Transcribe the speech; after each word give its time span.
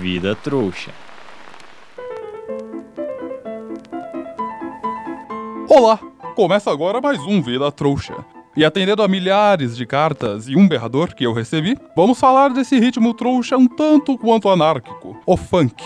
Vida 0.00 0.34
trouxa. 0.34 0.92
Olá! 5.68 5.98
Começa 6.34 6.70
agora 6.70 7.02
mais 7.02 7.18
um 7.20 7.42
Vida 7.42 7.70
Trouxa. 7.70 8.24
E 8.56 8.64
atendendo 8.64 9.02
a 9.02 9.08
milhares 9.08 9.76
de 9.76 9.84
cartas 9.84 10.48
e 10.48 10.56
um 10.56 10.66
berrador 10.66 11.14
que 11.14 11.24
eu 11.24 11.34
recebi, 11.34 11.76
vamos 11.94 12.18
falar 12.18 12.48
desse 12.48 12.78
ritmo 12.78 13.12
trouxa 13.12 13.58
um 13.58 13.66
tanto 13.66 14.16
quanto 14.16 14.48
anárquico, 14.48 15.20
o 15.26 15.36
funk. 15.36 15.84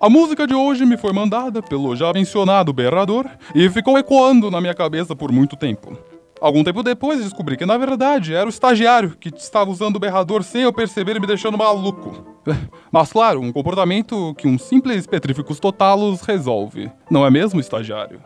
A 0.00 0.08
música 0.08 0.46
de 0.46 0.54
hoje 0.54 0.86
me 0.86 0.96
foi 0.96 1.12
mandada 1.12 1.60
pelo 1.60 1.96
já 1.96 2.12
mencionado 2.12 2.72
berrador 2.72 3.26
e 3.52 3.68
ficou 3.68 3.98
ecoando 3.98 4.48
na 4.48 4.60
minha 4.60 4.74
cabeça 4.74 5.16
por 5.16 5.32
muito 5.32 5.56
tempo. 5.56 5.98
Algum 6.40 6.62
tempo 6.62 6.82
depois 6.82 7.22
descobri 7.22 7.56
que 7.56 7.66
na 7.66 7.76
verdade 7.76 8.34
era 8.34 8.46
o 8.46 8.50
estagiário 8.50 9.16
que 9.18 9.28
estava 9.36 9.70
usando 9.70 9.96
o 9.96 10.00
berrador 10.00 10.42
sem 10.42 10.62
eu 10.62 10.72
perceber 10.72 11.16
e 11.16 11.20
me 11.20 11.26
deixando 11.26 11.58
maluco. 11.58 12.24
Mas 12.92 13.12
claro, 13.12 13.40
um 13.40 13.52
comportamento 13.52 14.34
que 14.36 14.46
um 14.46 14.58
simples 14.58 15.06
petríficos 15.06 15.58
totalos 15.58 16.20
resolve. 16.22 16.90
Não 17.10 17.26
é 17.26 17.30
mesmo, 17.30 17.60
estagiário? 17.60 18.20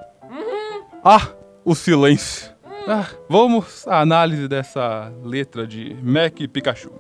Ah, 1.05 1.29
o 1.65 1.75
silêncio. 1.75 2.53
Ah, 2.87 3.07
vamos 3.29 3.87
à 3.89 4.01
análise 4.01 4.47
dessa 4.47 5.13
letra 5.25 5.67
de 5.67 5.97
Mac 6.03 6.37
Pikachu. 6.53 6.93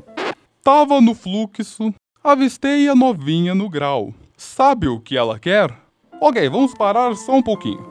Tava 0.63 1.01
no 1.01 1.15
fluxo, 1.15 1.93
avistei 2.23 2.89
a 2.89 2.95
novinha 2.95 3.55
no 3.55 3.69
grau. 3.69 4.15
Sabe 4.37 4.89
o 4.89 5.01
que 5.01 5.17
ela 5.17 5.39
quer? 5.39 5.73
Ok, 6.21 6.49
vamos 6.49 6.73
parar 6.75 7.15
só 7.17 7.35
um 7.35 7.43
pouquinho. 7.43 7.85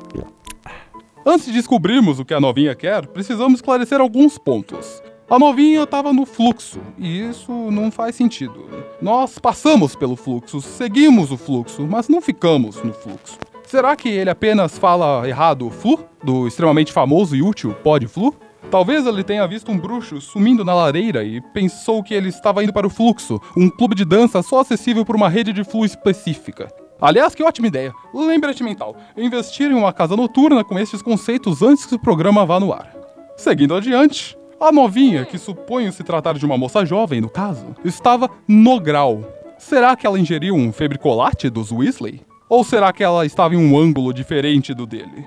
Antes 1.25 1.45
de 1.45 1.53
descobrirmos 1.53 2.19
o 2.19 2.25
que 2.25 2.33
a 2.33 2.39
novinha 2.39 2.73
quer, 2.73 3.05
precisamos 3.05 3.59
esclarecer 3.59 4.02
alguns 4.02 4.39
pontos. 4.39 5.03
A 5.30 5.38
novinha 5.38 5.83
estava 5.83 6.11
no 6.11 6.25
fluxo, 6.25 6.80
e 6.97 7.30
isso 7.30 7.52
não 7.69 7.91
faz 7.91 8.16
sentido. 8.16 8.67
Nós 9.00 9.38
passamos 9.38 9.95
pelo 9.95 10.16
fluxo, 10.16 10.59
seguimos 10.61 11.31
o 11.31 11.38
fluxo, 11.38 11.88
mas 11.88 12.09
não 12.09 12.22
ficamos 12.22 12.81
no 12.83 12.92
fluxo. 12.92 13.38
Será 13.64 13.95
que 13.95 14.09
ele 14.09 14.31
apenas 14.31 14.80
fala 14.80 15.27
errado 15.30 15.69
flu? 15.69 15.99
Do 16.23 16.47
extremamente 16.47 16.92
famoso 16.92 17.36
e 17.36 17.42
útil 17.42 17.73
Pod 17.75 18.05
Flu? 18.08 18.36
Talvez 18.72 19.05
ele 19.05 19.23
tenha 19.23 19.47
visto 19.47 19.72
um 19.72 19.77
bruxo 19.77 20.19
sumindo 20.19 20.66
na 20.66 20.73
lareira 20.73 21.23
e 21.23 21.39
pensou 21.39 22.02
que 22.03 22.14
ele 22.14 22.30
estava 22.30 22.64
indo 22.64 22.73
para 22.73 22.88
o 22.88 22.89
Fluxo, 22.89 23.39
um 23.55 23.69
clube 23.69 23.95
de 23.95 24.05
dança 24.05 24.42
só 24.42 24.61
acessível 24.61 25.05
por 25.05 25.16
uma 25.16 25.30
rede 25.30 25.53
de 25.53 25.64
flu 25.64 25.83
específica. 25.86 26.67
Aliás, 27.02 27.33
que 27.33 27.44
ótima 27.44 27.67
ideia! 27.67 27.91
Lembrete 28.13 28.63
mental: 28.63 28.95
investir 29.17 29.71
em 29.71 29.73
uma 29.73 29.91
casa 29.91 30.16
noturna 30.16 30.63
com 30.63 30.77
estes 30.77 31.02
conceitos 31.02 31.63
antes 31.63 31.85
que 31.88 31.95
o 31.95 31.99
programa 31.99 32.45
vá 32.45 32.59
no 32.59 32.71
ar. 32.71 32.95
Seguindo 33.35 33.73
adiante, 33.73 34.38
a 34.59 34.71
novinha, 34.71 35.25
que 35.25 35.39
suponho 35.39 35.91
se 35.91 36.03
tratar 36.03 36.38
de 36.38 36.45
uma 36.45 36.55
moça 36.55 36.85
jovem 36.85 37.19
no 37.19 37.30
caso, 37.30 37.75
estava 37.83 38.30
no 38.47 38.80
grau. 38.80 39.23
Será 39.58 39.95
que 39.95 40.05
ela 40.05 40.19
ingeriu 40.19 40.53
um 40.53 40.71
febricolate 40.71 41.49
dos 41.49 41.71
Weasley? 41.71 42.21
Ou 42.47 42.63
será 42.63 42.93
que 42.93 43.03
ela 43.03 43.25
estava 43.25 43.55
em 43.55 43.58
um 43.58 43.80
ângulo 43.80 44.13
diferente 44.13 44.73
do 44.73 44.86
dele? 44.86 45.25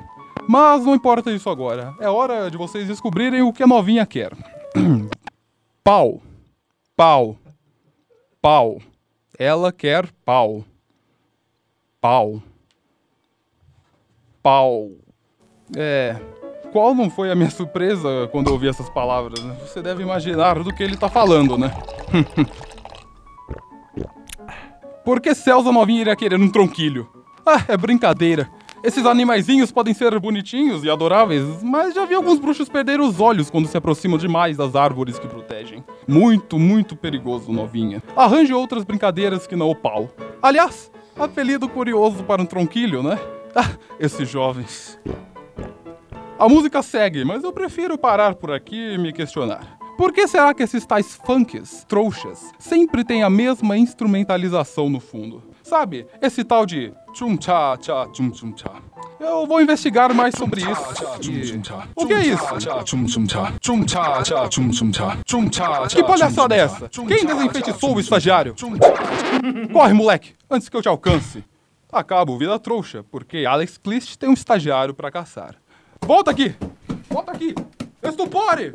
Mas 0.49 0.85
não 0.85 0.95
importa 0.95 1.33
isso 1.33 1.51
agora. 1.51 1.95
É 2.01 2.09
hora 2.09 2.51
de 2.51 2.57
vocês 2.57 2.87
descobrirem 2.87 3.43
o 3.43 3.53
que 3.53 3.63
a 3.63 3.67
novinha 3.67 4.07
quer. 4.07 4.33
pau. 5.83 6.21
Pau. 6.97 7.37
Pau. 8.41 8.79
Ela 9.39 9.73
quer 9.73 10.07
pau. 10.25 10.65
Pau. 12.05 12.43
Pau. 14.43 14.91
É. 15.75 16.17
Qual 16.71 16.95
não 16.95 17.09
foi 17.09 17.31
a 17.31 17.35
minha 17.35 17.49
surpresa 17.49 18.29
quando 18.31 18.49
ouvi 18.49 18.69
essas 18.69 18.91
palavras? 18.91 19.43
né? 19.43 19.57
Você 19.63 19.81
deve 19.81 20.03
imaginar 20.03 20.63
do 20.63 20.71
que 20.71 20.83
ele 20.83 20.99
tá 20.99 21.09
falando, 21.09 21.57
né? 21.57 21.73
Por 25.03 25.19
que 25.19 25.35
Celsa 25.35 25.73
novinha 25.73 26.03
iria 26.03 26.15
querer 26.15 26.39
um 26.39 26.51
tronquilho? 26.51 27.09
Ah, 27.47 27.65
é 27.69 27.75
brincadeira. 27.75 28.51
Esses 28.83 29.07
animaizinhos 29.07 29.73
podem 29.73 29.95
ser 29.95 30.21
bonitinhos 30.21 30.85
e 30.85 30.91
adoráveis, 30.91 31.63
mas 31.63 31.95
já 31.95 32.05
vi 32.05 32.15
alguns 32.15 32.39
bruxos 32.39 32.69
perder 32.69 33.01
os 33.01 33.19
olhos 33.19 33.49
quando 33.49 33.67
se 33.67 33.79
aproximam 33.79 34.19
demais 34.19 34.59
das 34.59 34.77
árvores 34.77 35.19
que 35.19 35.27
protegem. 35.27 35.83
Muito, 36.07 36.59
muito 36.59 36.97
perigoso, 36.97 37.51
novinha. 37.51 38.03
Arranje 38.15 38.53
outras 38.53 38.85
brincadeiras 38.85 39.47
que 39.47 39.57
não 39.57 39.71
o 39.71 39.75
pau. 39.75 40.11
Aliás, 40.43 40.93
apelido 41.19 41.69
curioso 41.69 42.25
para 42.25 42.43
um 42.43 42.47
tronquilho, 42.47 43.03
né? 43.03 43.19
Ah, 43.57 43.71
esses 44.01 44.29
jovens. 44.29 44.99
A 46.37 46.49
música 46.49 46.83
segue, 46.83 47.25
mas 47.25 47.45
eu 47.45 47.53
prefiro 47.53 47.97
parar 47.97 48.35
por 48.35 48.51
aqui 48.51 48.95
e 48.95 48.99
me 48.99 49.13
questionar. 49.13 49.79
Por 49.97 50.13
que 50.13 50.27
será 50.27 50.53
que 50.53 50.65
esses 50.65 50.85
tais 50.85 51.15
funks, 51.25 51.85
trouxas, 51.85 52.51
sempre 52.59 53.05
têm 53.05 53.23
a 53.23 53.31
mesma 53.31 53.79
instrumentalização 53.79 54.91
no 54.91 54.99
fundo? 54.99 55.41
Sabe, 55.63 56.09
esse 56.21 56.43
tal 56.43 56.67
de 56.67 56.93
tchum 57.13 57.41
cha 57.41 57.79
cha 57.81 58.09
tchum 58.09 58.31
tchum 58.31 58.57
cha. 58.57 58.73
Eu 59.25 59.47
vou 59.47 59.61
investigar 59.61 60.13
mais 60.15 60.35
sobre 60.37 60.61
isso. 60.61 60.83
O 61.97 62.07
que 62.07 62.13
é 62.13 62.27
isso? 62.27 62.45
Que 65.89 66.05
palhaçada 66.05 66.55
é 66.55 66.59
essa? 66.59 66.89
Quem 66.89 67.25
desenfeitiçou 67.25 67.97
o 67.97 68.01
estagiário? 68.01 68.55
Corre, 69.73 69.95
moleque, 69.95 70.35
antes 70.51 70.69
que 70.69 70.77
eu 70.77 70.83
te 70.83 70.89
alcance. 70.89 71.43
Acabo 71.91 72.37
vida 72.37 72.59
trouxa, 72.59 73.03
porque 73.11 73.47
Alex 73.47 73.79
Clist 73.79 74.17
tem 74.17 74.29
um 74.29 74.35
estagiário 74.35 74.93
pra 74.93 75.11
caçar. 75.11 75.55
Volta 76.05 76.31
aqui! 76.31 76.55
Volta 77.09 77.33
aqui! 77.33 77.55
Estupore! 78.03 78.73